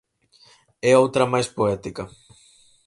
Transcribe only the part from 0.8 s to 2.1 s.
E outra máis poética.